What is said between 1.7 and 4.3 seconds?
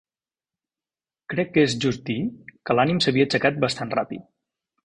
just dir que l'ànim s'havia aixecat bastant ràpid.